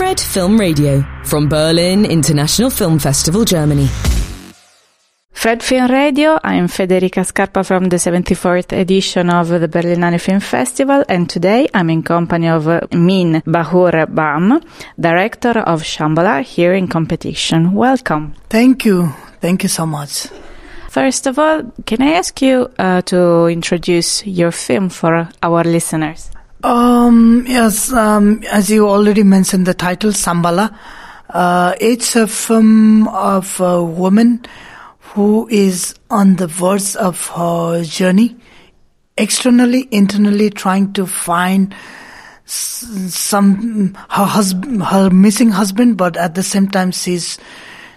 [0.00, 3.86] Fred Film Radio from Berlin International Film Festival, Germany.
[5.30, 11.04] Fred Film Radio, I'm Federica Scarpa from the 74th edition of the Berlinale Film Festival,
[11.06, 14.62] and today I'm in company of Min Bahadur Bham,
[14.98, 17.74] director of Shambhala, here in competition.
[17.74, 18.32] Welcome.
[18.48, 19.12] Thank you.
[19.42, 20.28] Thank you so much.
[20.88, 26.30] First of all, can I ask you uh, to introduce your film for our listeners?
[26.62, 30.76] Um, yes, um, as you already mentioned, the title Shambhala.
[31.30, 34.44] Uh, it's a film of a woman
[34.98, 38.36] who is on the verge of her journey,
[39.16, 41.74] externally, internally, trying to find
[42.44, 47.38] some her husband, her missing husband, but at the same time, she's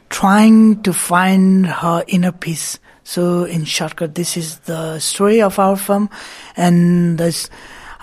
[0.09, 2.79] trying to find her inner peace.
[3.03, 6.09] So, in shortcut, this is the story of our film,
[6.55, 7.49] and this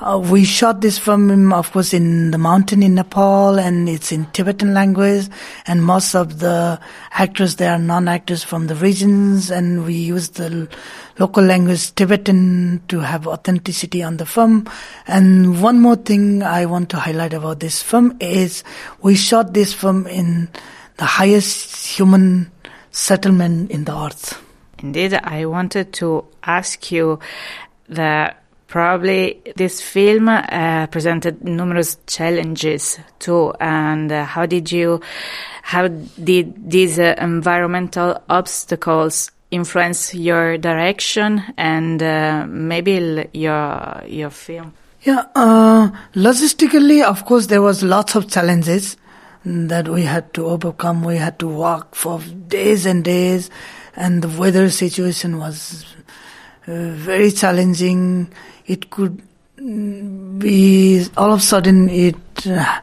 [0.01, 4.27] uh, we shot this film, of course, in the mountain in Nepal, and it's in
[4.33, 5.29] Tibetan language.
[5.67, 6.81] And most of the
[7.13, 10.69] actors, they are non-actors from the regions, and we use the
[11.19, 14.67] local language Tibetan to have authenticity on the film.
[15.07, 18.65] And one more thing I want to highlight about this film is
[19.03, 20.49] we shot this film in
[20.97, 22.51] the highest human
[22.91, 24.43] settlement in the earth.
[24.79, 27.19] Indeed, I wanted to ask you
[27.89, 33.53] that Probably this film uh, presented numerous challenges too.
[33.59, 35.01] And uh, how did you,
[35.63, 44.73] how did these uh, environmental obstacles influence your direction and uh, maybe your your film?
[45.03, 48.97] Yeah, uh, logistically, of course, there was lots of challenges
[49.45, 51.03] that we had to overcome.
[51.03, 53.51] We had to walk for days and days,
[53.97, 55.85] and the weather situation was
[56.67, 58.31] very challenging
[58.67, 59.21] it could
[59.57, 62.17] be all of a sudden it
[62.47, 62.81] uh,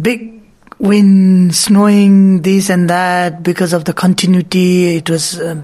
[0.00, 0.42] big
[0.78, 4.96] wind, snowing, this and that because of the continuity.
[4.96, 5.62] It was a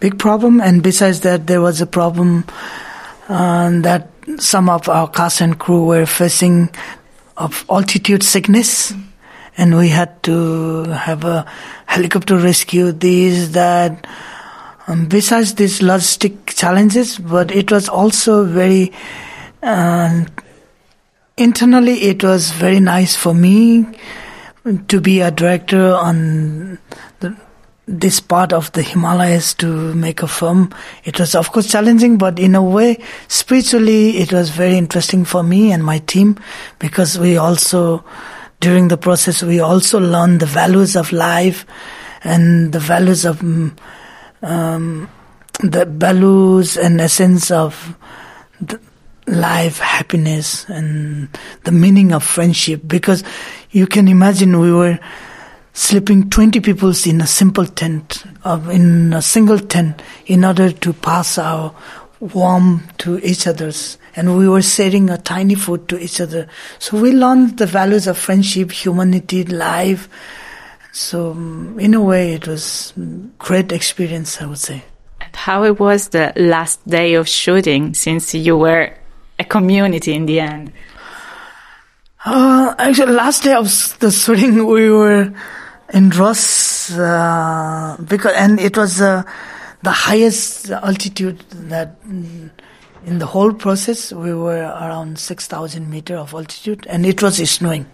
[0.00, 2.44] big problem, and besides that, there was a problem
[3.28, 4.08] uh, that
[4.38, 6.70] some of our cast and crew were facing
[7.36, 8.92] of altitude sickness.
[9.56, 11.44] And we had to have a
[11.86, 14.06] helicopter rescue, these, that,
[14.86, 18.92] um, besides these logistic challenges, but it was also very
[19.62, 20.24] uh,
[21.36, 21.94] internally.
[22.02, 23.86] It was very nice for me
[24.88, 26.78] to be a director on
[27.20, 27.36] the,
[27.86, 30.74] this part of the Himalayas to make a film.
[31.04, 32.98] It was of course challenging, but in a way,
[33.28, 36.38] spiritually, it was very interesting for me and my team
[36.80, 38.04] because we also,
[38.60, 41.64] during the process, we also learned the values of life
[42.24, 43.40] and the values of
[44.42, 45.08] um,
[45.60, 47.96] the values and essence of
[49.26, 51.28] life, happiness, and
[51.64, 52.82] the meaning of friendship.
[52.86, 53.22] Because
[53.70, 54.98] you can imagine we were
[55.72, 58.24] sleeping 20 people in a simple tent,
[58.70, 61.74] in a single tent, in order to pass our
[62.20, 66.48] warmth to each other's and we were sharing a tiny food to each other.
[66.80, 70.08] So we learned the values of friendship, humanity, life,
[70.90, 71.30] so
[71.78, 72.92] in a way, it was
[73.38, 74.82] great experience, I would say.
[75.38, 78.92] How it was the last day of shooting, since you were
[79.38, 80.72] a community in the end.
[82.24, 83.66] Uh, actually, last day of
[84.00, 85.32] the shooting, we were
[85.94, 89.22] in Ross, uh, because and it was uh,
[89.82, 91.38] the highest altitude
[91.70, 97.22] that in the whole process we were around six thousand meter of altitude, and it
[97.22, 97.86] was snowing,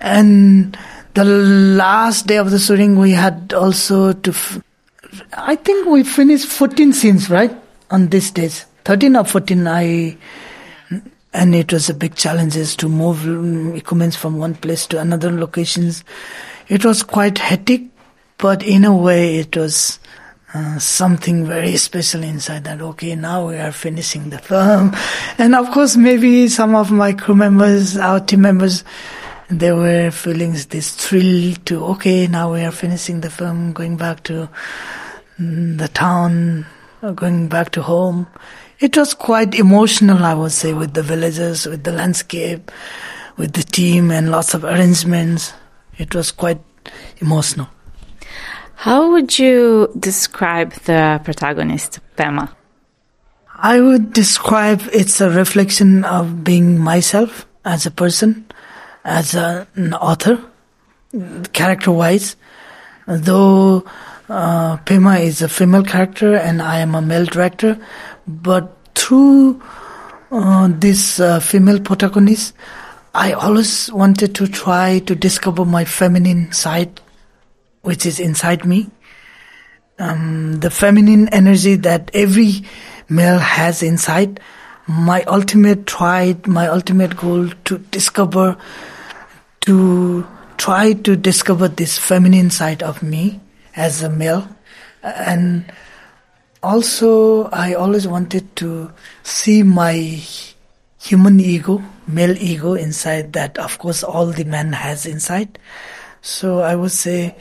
[0.00, 0.76] and
[1.14, 4.34] the last day of the shooting, we had also to.
[5.32, 7.54] I think we finished 14 scenes, right?
[7.90, 8.66] On these days.
[8.84, 10.16] 13 or 14, I.
[11.32, 16.04] And it was a big challenge to move equipment from one place to another locations.
[16.68, 17.82] It was quite hectic,
[18.38, 19.98] but in a way, it was.
[20.56, 24.94] Uh, something very special inside that okay now we are finishing the film
[25.38, 28.84] and of course maybe some of my crew members our team members
[29.50, 34.22] there were feelings, this thrill to, okay, now we are finishing the film, going back
[34.24, 35.03] to mm,
[35.38, 36.66] the town,
[37.02, 38.26] uh, going back to home.
[38.80, 42.70] It was quite emotional, I would say, with the villagers, with the landscape,
[43.36, 45.52] with the team, and lots of arrangements.
[45.98, 46.60] It was quite
[47.18, 47.68] emotional.
[48.76, 52.50] How would you describe the protagonist, Pema?
[53.56, 58.46] I would describe it's a reflection of being myself as a person
[59.04, 60.42] as an author,
[61.52, 62.36] character wise.
[63.06, 63.84] Though
[64.28, 67.78] uh, Pema is a female character and I am a male director,
[68.26, 69.62] but through
[70.30, 72.54] uh, this uh, female protagonist,
[73.14, 77.00] I always wanted to try to discover my feminine side,
[77.82, 78.90] which is inside me.
[79.98, 82.64] Um, the feminine energy that every
[83.08, 84.40] male has inside.
[84.88, 88.56] My ultimate try, my ultimate goal to discover,
[89.60, 93.40] to try to discover this feminine side of me
[93.76, 94.48] as a male.
[95.02, 95.72] And
[96.62, 98.90] also, I always wanted to
[99.22, 99.94] see my
[101.00, 105.58] human ego, male ego inside that, of course, all the man has inside.
[106.22, 107.36] So I would say,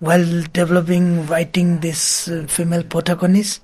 [0.00, 3.62] while developing, writing this uh, female protagonist,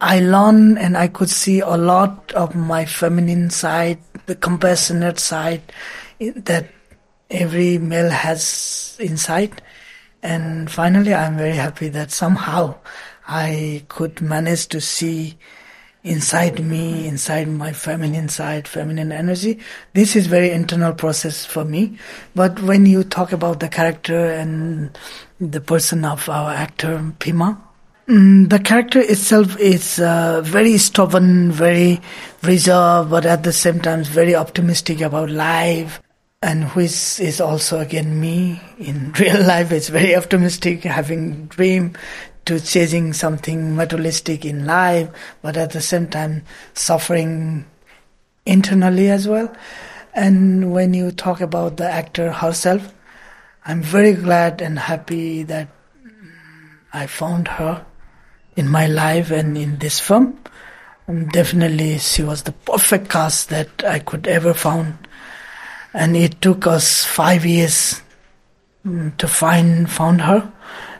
[0.00, 5.62] I learned and I could see a lot of my feminine side, the compassionate side
[6.18, 6.66] that
[7.30, 9.62] every male has inside.
[10.22, 12.76] And finally, I'm very happy that somehow
[13.26, 15.36] I could manage to see
[16.04, 19.58] inside me, inside my feminine side, feminine energy.
[19.94, 21.98] This is very internal process for me.
[22.34, 24.96] But when you talk about the character and
[25.40, 27.58] the person of our actor, Pema,
[28.08, 32.00] Mm, the character itself is uh, very stubborn, very
[32.42, 36.02] reserved, but at the same time very optimistic about life.
[36.42, 39.70] And which is also again me in real life.
[39.70, 41.94] It's very optimistic, having dream
[42.46, 45.08] to chasing something materialistic in life,
[45.42, 46.42] but at the same time
[46.74, 47.64] suffering
[48.44, 49.54] internally as well.
[50.14, 52.92] And when you talk about the actor herself,
[53.64, 55.68] I'm very glad and happy that
[56.92, 57.86] I found her
[58.56, 60.38] in my life and in this film.
[61.06, 65.08] And definitely, she was the perfect cast that I could ever found.
[65.94, 68.00] And it took us five years
[68.86, 70.50] mm, to find found her,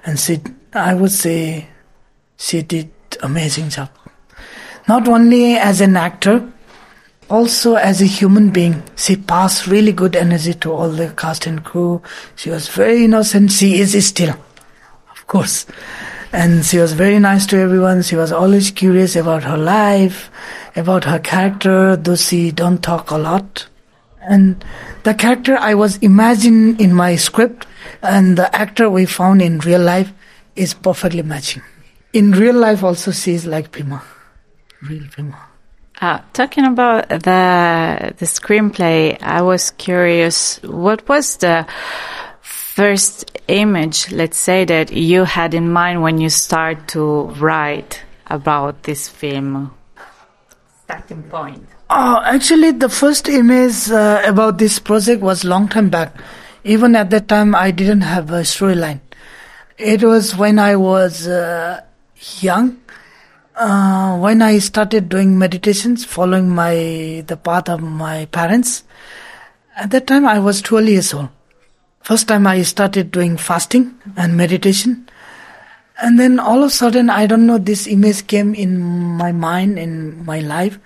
[0.05, 0.41] and she,
[0.75, 1.69] I would say,
[2.37, 2.91] she did
[3.23, 3.91] amazing job.
[4.89, 6.53] Not only as an actor,
[7.31, 11.65] also as a human being, she passed really good energy to all the cast and
[11.65, 12.03] crew.
[12.37, 13.53] She was very innocent.
[13.53, 14.37] She is still,
[15.11, 15.67] of course
[16.33, 18.03] and she was very nice to everyone.
[18.03, 20.31] She was always curious about her life,
[20.75, 23.67] about her character, though she don't talk a lot.
[24.29, 24.65] And
[25.03, 27.67] the character I was imagining in my script
[28.03, 30.13] and the actor we found in real life
[30.55, 31.63] is perfectly matching.
[32.13, 34.03] In real life also she is like Pema.
[34.83, 35.39] Real Pema.
[36.01, 40.61] Uh, talking about the the screenplay, I was curious.
[40.63, 41.65] What was the
[42.41, 48.83] first image, let's say, that you had in mind when you start to write about
[48.83, 49.73] this film?
[50.83, 51.69] Starting point.
[51.95, 56.17] Oh, actually, the first image uh, about this project was long time back.
[56.65, 59.01] Even at that time, I didn't have a storyline.
[59.77, 61.83] It was when I was uh,
[62.41, 62.81] young,
[63.57, 68.85] uh, when I started doing meditations, following my the path of my parents.
[69.77, 71.29] At that time, I was 12 years old.
[72.01, 75.11] First time I started doing fasting and meditation.
[76.01, 79.79] And then all of a sudden, I don't know, this image came in my mind,
[79.79, 80.79] in my life.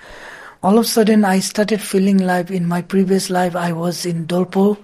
[0.67, 4.27] All of a sudden, I started feeling like in my previous life, I was in
[4.27, 4.77] Dolpo,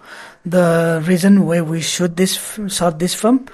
[0.47, 2.39] the region where we shot this,
[2.69, 3.49] shot this film.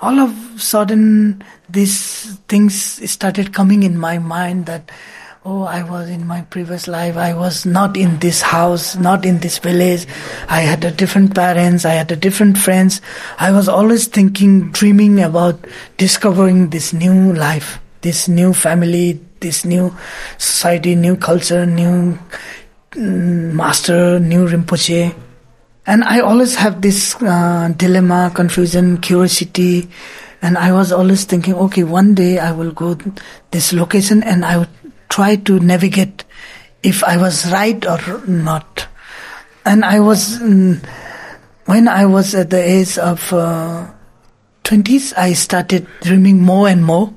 [0.00, 2.74] All of a sudden, these things
[3.08, 4.90] started coming in my mind that
[5.44, 9.38] oh, I was in my previous life, I was not in this house, not in
[9.38, 10.08] this village.
[10.48, 13.00] I had a different parents, I had a different friends.
[13.38, 15.64] I was always thinking, dreaming about
[15.98, 19.94] discovering this new life, this new family, this new
[20.38, 22.18] society, new culture, new
[22.92, 25.14] mm, master, new Rinpoche.
[25.86, 29.88] And I always have this uh, dilemma, confusion, curiosity.
[30.42, 32.96] And I was always thinking, okay, one day I will go
[33.50, 34.68] this location and I would
[35.08, 36.24] try to navigate
[36.82, 38.86] if I was right or not.
[39.64, 40.84] And I was, mm,
[41.66, 43.86] when I was at the age of uh,
[44.64, 47.12] 20s, I started dreaming more and more.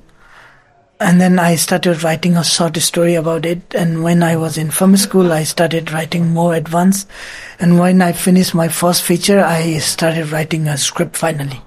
[0.99, 3.61] And then I started writing a short story about it.
[3.75, 7.09] And when I was in film school, I started writing more advanced.
[7.59, 11.61] And when I finished my first feature, I started writing a script finally.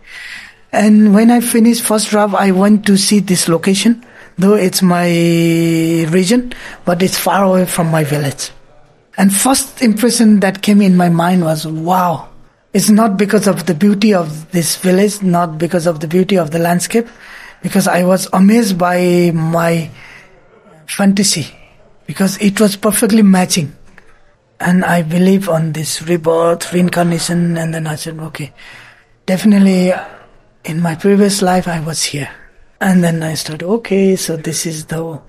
[0.73, 4.05] And when I finished first draft, I went to see this location
[4.39, 5.09] though it's my
[6.11, 6.53] region,
[6.85, 8.51] but it's far away from my village.
[9.19, 12.29] And first impression that came in my mind was, wow,
[12.75, 16.51] it's not because of the beauty of this village, not because of the beauty of
[16.51, 17.09] the landscape,
[17.63, 19.91] because I was amazed by my
[20.87, 21.47] fantasy,
[22.07, 23.75] because it was perfectly matching.
[24.59, 28.53] And I believe on this rebirth, reincarnation, and then I said, okay,
[29.27, 29.93] definitely
[30.65, 32.31] in my previous life I was here.
[32.81, 35.21] And then I started, okay, so this is the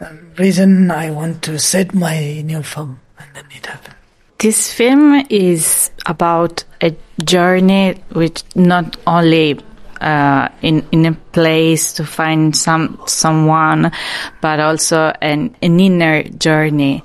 [0.00, 3.00] um, reason I want to set my new film.
[3.18, 3.96] And then it happened.
[4.42, 9.56] this film is about a journey which not only
[10.02, 13.92] uh, in in a place to find some someone,
[14.40, 17.02] but also an, an inner journey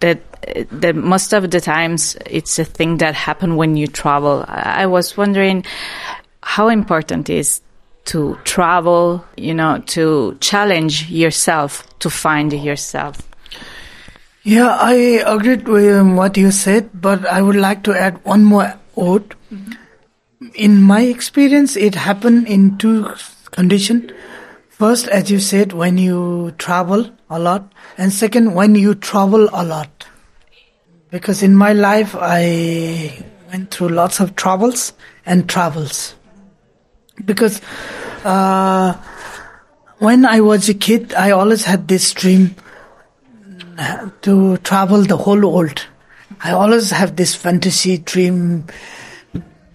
[0.00, 0.20] that
[0.70, 4.44] that most of the times it's a thing that happen when you travel.
[4.48, 5.64] I was wondering
[6.42, 7.60] how important is
[8.06, 13.22] to travel, you know, to challenge yourself, to find yourself.
[14.42, 18.74] Yeah, I agreed with what you said, but I would like to add one more
[18.94, 19.34] word.
[19.50, 19.72] Mm-hmm.
[20.52, 23.14] In my experience, it happened in two
[23.50, 24.12] conditions.
[24.68, 29.64] First, as you said, when you travel a lot, and second, when you travel a
[29.64, 30.06] lot.
[31.10, 34.92] Because in my life, I went through lots of troubles
[35.24, 36.14] and travels.
[37.24, 37.60] Because
[38.24, 38.94] uh,
[39.98, 42.56] when I was a kid, I always had this dream
[44.22, 45.86] to travel the whole world.
[46.40, 48.66] I always have this fantasy dream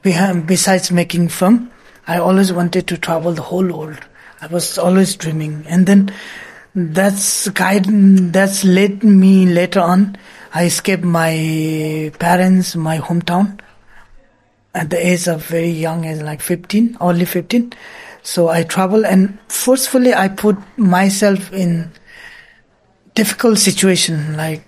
[0.03, 1.71] besides making film.
[2.07, 3.99] I always wanted to travel the whole world.
[4.41, 5.65] I was always dreaming.
[5.67, 6.13] And then
[6.73, 10.17] that's guide, that's led me later on.
[10.53, 13.59] I escaped my parents, my hometown
[14.73, 17.73] at the age of very young as like 15, only 15.
[18.23, 21.91] So I travel and forcefully I put myself in
[23.15, 24.37] difficult situation.
[24.37, 24.63] Like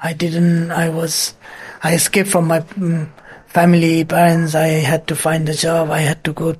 [0.00, 1.34] I didn't, I was,
[1.82, 3.08] I escaped from my mm,
[3.50, 4.54] family, parents.
[4.54, 5.90] I had to find a job.
[5.90, 6.56] I had to go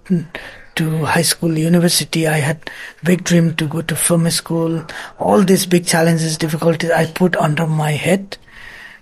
[0.74, 2.26] to high school, university.
[2.26, 2.70] I had
[3.04, 4.84] big dream to go to film school.
[5.18, 8.36] All these big challenges, difficulties I put under my head.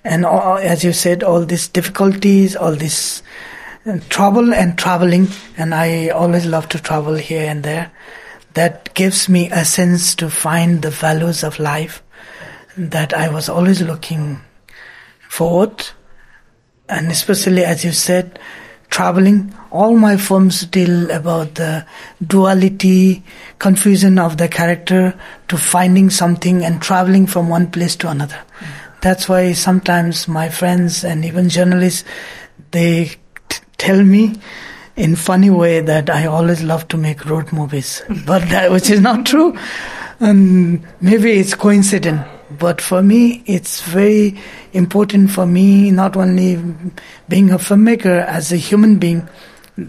[0.04, 3.22] And all, as you said, all these difficulties, all this
[3.86, 5.28] uh, trouble and traveling.
[5.56, 7.90] And I always love to travel here and there.
[8.54, 12.02] That gives me a sense to find the values of life
[12.76, 14.40] that I was always looking
[15.28, 15.86] forward.
[16.88, 18.38] And especially as you said,
[18.90, 21.86] traveling, all my films deal about the
[22.26, 23.22] duality,
[23.58, 25.18] confusion of the character
[25.48, 28.40] to finding something and traveling from one place to another.
[28.60, 28.66] Mm.
[29.00, 32.04] That's why sometimes my friends and even journalists,
[32.70, 33.12] they
[33.48, 34.36] t- tell me
[34.96, 39.00] in funny way that I always love to make road movies, but that, which is
[39.00, 39.56] not true.
[40.18, 44.38] And maybe it's coincidence but for me, it's very
[44.72, 46.56] important for me, not only
[47.28, 49.28] being a filmmaker, as a human being,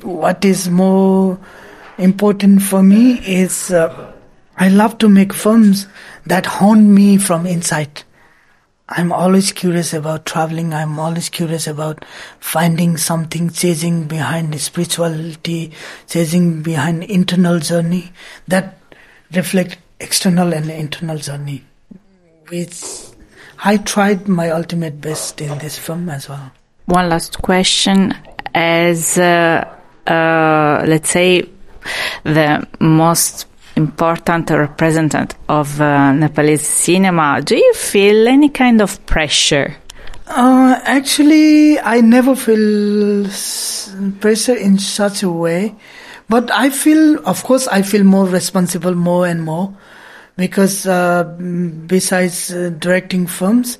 [0.02, 1.40] what is more
[1.98, 4.14] important for me is uh,
[4.58, 5.88] I love to make films
[6.26, 8.04] that haunt me from inside.
[8.90, 10.74] I'm always curious about traveling.
[10.74, 12.04] I'm always curious about
[12.40, 15.72] finding something, chasing behind spirituality,
[16.08, 18.12] chasing behind internal journey
[18.48, 18.78] that
[19.32, 21.64] reflect external and internal journey
[22.50, 22.84] which
[23.64, 26.52] I tried my ultimate best in this film as well.
[26.86, 28.16] One last question.
[28.54, 29.64] As, uh,
[30.08, 31.48] uh, let's say,
[32.24, 39.76] the most important representative of uh, Nepalese cinema, do you feel any kind of pressure?
[40.28, 43.28] Uh, actually, I never feel
[44.20, 45.76] pressure in such a way.
[46.28, 49.76] But I feel, of course, I feel more responsible more and more
[50.40, 51.26] because uh,
[51.86, 53.78] besides uh, directing films,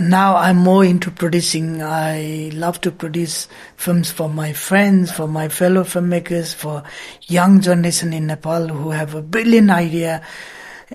[0.00, 1.80] now I'm more into producing.
[1.80, 6.82] I love to produce films for my friends, for my fellow filmmakers, for
[7.28, 10.22] young generation in Nepal who have a brilliant idea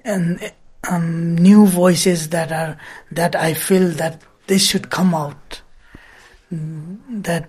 [0.03, 0.51] and
[0.89, 2.77] um, new voices that are
[3.11, 5.61] that I feel that this should come out.
[6.51, 7.47] That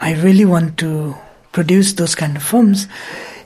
[0.00, 1.14] I really want to
[1.52, 2.88] produce those kind of films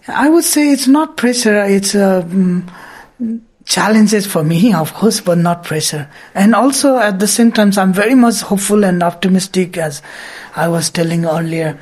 [0.09, 1.65] I would say it's not pressure.
[1.65, 2.67] It's um,
[3.65, 6.09] challenges for me, of course, but not pressure.
[6.35, 10.03] And also at the same time, I'm very much hopeful and optimistic, as
[10.57, 11.79] I was telling earlier,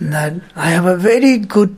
[0.00, 1.76] that I have a very good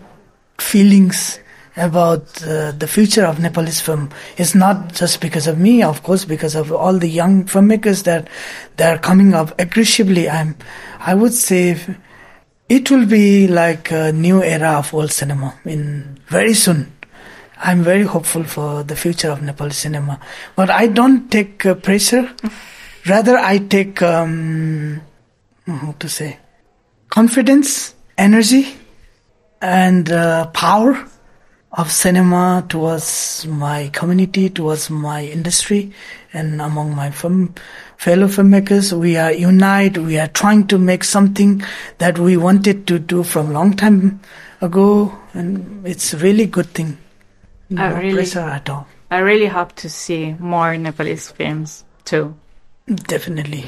[0.59, 1.39] feelings
[1.77, 4.11] about uh, the future of Nepalese film.
[4.37, 8.29] It's not just because of me, of course, because of all the young filmmakers that
[8.77, 10.29] that are coming up aggressively.
[10.29, 10.57] I'm,
[10.99, 11.79] I would say
[12.73, 16.91] it will be like a new era of world cinema in very soon.
[17.59, 20.19] I'm very hopeful for the future of Nepali cinema,
[20.57, 22.35] but I don't take uh, pressure.
[23.07, 25.03] Rather, I take um,
[25.67, 26.39] how to say
[27.11, 28.75] confidence, energy,
[29.61, 31.07] and uh, power
[31.73, 35.93] of cinema towards my community, towards my industry,
[36.33, 37.55] and among my film,
[38.03, 39.97] fellow filmmakers, we are unite.
[39.97, 41.63] We are trying to make something
[41.99, 44.21] that we wanted to do from long time
[44.61, 46.99] ago, and it's really good thing.
[47.71, 48.89] No I really, pressure at all.
[49.09, 52.35] I really hope to see more Nepalese films too.
[52.89, 53.67] Definitely.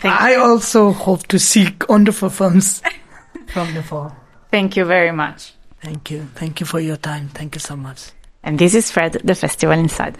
[0.00, 0.42] Thank I you.
[0.42, 2.82] also hope to see wonderful films
[3.46, 4.14] from Nepal.
[4.50, 5.54] Thank you very much.
[5.80, 6.28] Thank you.
[6.34, 7.28] Thank you for your time.
[7.28, 8.10] Thank you so much.
[8.42, 10.18] And this is Fred, the Festival Inside.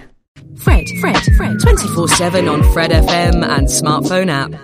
[0.57, 1.61] Fred, Fred, Fred.
[1.61, 4.59] 24 7 on Fred FM and smartphone app.